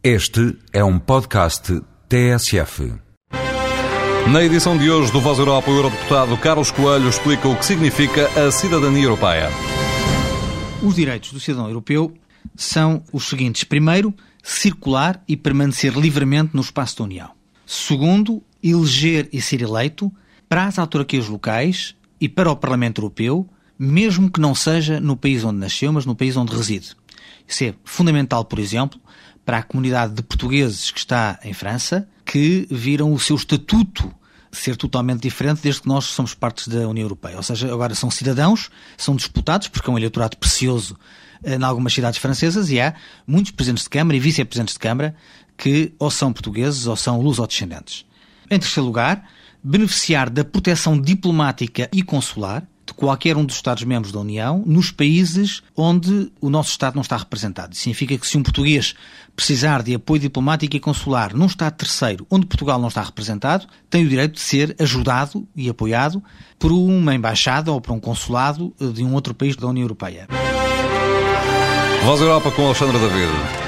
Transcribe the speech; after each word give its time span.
Este 0.00 0.56
é 0.72 0.84
um 0.84 0.96
podcast 0.96 1.82
TSF. 2.08 2.94
Na 4.30 4.44
edição 4.44 4.78
de 4.78 4.88
hoje 4.88 5.10
do 5.10 5.20
Voz 5.20 5.40
Europa, 5.40 5.68
o 5.72 5.74
Eurodeputado 5.74 6.36
Carlos 6.36 6.70
Coelho 6.70 7.08
explica 7.08 7.48
o 7.48 7.56
que 7.56 7.64
significa 7.64 8.28
a 8.40 8.52
cidadania 8.52 9.02
europeia. 9.02 9.48
Os 10.84 10.94
direitos 10.94 11.32
do 11.32 11.40
cidadão 11.40 11.66
europeu 11.66 12.14
são 12.54 13.02
os 13.12 13.28
seguintes. 13.28 13.64
Primeiro, 13.64 14.14
circular 14.40 15.20
e 15.26 15.36
permanecer 15.36 15.92
livremente 15.98 16.54
no 16.54 16.62
espaço 16.62 16.98
da 16.98 17.04
União. 17.04 17.30
Segundo, 17.66 18.40
eleger 18.62 19.28
e 19.32 19.40
ser 19.40 19.62
eleito 19.62 20.12
para 20.48 20.66
as 20.66 20.78
autarquias 20.78 21.26
locais 21.26 21.96
e 22.20 22.28
para 22.28 22.52
o 22.52 22.56
Parlamento 22.56 23.00
Europeu, 23.00 23.48
mesmo 23.76 24.30
que 24.30 24.40
não 24.40 24.54
seja 24.54 25.00
no 25.00 25.16
país 25.16 25.42
onde 25.42 25.58
nasceu, 25.58 25.92
mas 25.92 26.06
no 26.06 26.14
país 26.14 26.36
onde 26.36 26.54
reside. 26.54 26.94
Isso 27.46 27.64
é 27.64 27.74
fundamental, 27.84 28.44
por 28.44 28.58
exemplo, 28.58 29.00
para 29.44 29.58
a 29.58 29.62
comunidade 29.62 30.14
de 30.14 30.22
portugueses 30.22 30.90
que 30.90 30.98
está 30.98 31.38
em 31.42 31.52
França, 31.52 32.08
que 32.24 32.66
viram 32.70 33.12
o 33.12 33.18
seu 33.18 33.36
estatuto 33.36 34.14
ser 34.50 34.76
totalmente 34.76 35.20
diferente 35.20 35.60
desde 35.62 35.82
que 35.82 35.88
nós 35.88 36.04
somos 36.06 36.34
parte 36.34 36.68
da 36.68 36.88
União 36.88 37.04
Europeia. 37.04 37.36
Ou 37.36 37.42
seja, 37.42 37.72
agora 37.72 37.94
são 37.94 38.10
cidadãos, 38.10 38.70
são 38.96 39.14
disputados, 39.14 39.68
porque 39.68 39.88
é 39.88 39.92
um 39.92 39.98
eleitorado 39.98 40.36
precioso 40.36 40.98
eh, 41.42 41.54
em 41.56 41.62
algumas 41.62 41.92
cidades 41.92 42.18
francesas, 42.18 42.70
e 42.70 42.80
há 42.80 42.94
muitos 43.26 43.52
presidentes 43.52 43.84
de 43.84 43.90
Câmara 43.90 44.16
e 44.16 44.20
vice-presidentes 44.20 44.74
de 44.74 44.80
Câmara 44.80 45.14
que 45.56 45.92
ou 45.98 46.10
são 46.10 46.32
portugueses 46.32 46.86
ou 46.86 46.96
são 46.96 47.20
luso-descendentes. 47.20 48.04
Em 48.50 48.58
terceiro 48.58 48.86
lugar, 48.86 49.28
beneficiar 49.62 50.30
da 50.30 50.44
proteção 50.44 51.00
diplomática 51.00 51.88
e 51.92 52.02
consular, 52.02 52.66
de 52.88 52.94
qualquer 52.94 53.36
um 53.36 53.44
dos 53.44 53.56
Estados-membros 53.56 54.12
da 54.12 54.20
União 54.20 54.62
nos 54.66 54.90
países 54.90 55.62
onde 55.76 56.32
o 56.40 56.48
nosso 56.48 56.70
Estado 56.70 56.94
não 56.94 57.02
está 57.02 57.16
representado. 57.16 57.72
Isso 57.72 57.82
significa 57.82 58.16
que 58.16 58.26
se 58.26 58.36
um 58.36 58.42
português 58.42 58.94
precisar 59.36 59.82
de 59.82 59.94
apoio 59.94 60.20
diplomático 60.20 60.74
e 60.74 60.80
consular 60.80 61.34
num 61.34 61.46
Estado 61.46 61.74
terceiro 61.74 62.26
onde 62.30 62.46
Portugal 62.46 62.80
não 62.80 62.88
está 62.88 63.02
representado, 63.02 63.66
tem 63.90 64.04
o 64.04 64.08
direito 64.08 64.34
de 64.34 64.40
ser 64.40 64.74
ajudado 64.80 65.46
e 65.54 65.68
apoiado 65.68 66.22
por 66.58 66.72
uma 66.72 67.14
embaixada 67.14 67.70
ou 67.70 67.80
por 67.80 67.92
um 67.92 68.00
consulado 68.00 68.74
de 68.80 69.04
um 69.04 69.14
outro 69.14 69.34
país 69.34 69.54
da 69.54 69.66
União 69.66 69.84
Europeia. 69.84 70.26
Voz 72.04 72.20
Europa 72.20 72.50
com 72.50 72.66
Alexandra 72.66 72.98
David. 72.98 73.67